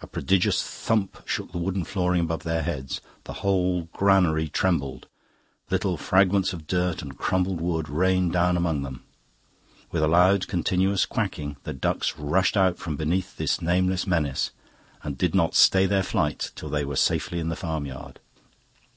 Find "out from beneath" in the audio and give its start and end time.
12.56-13.36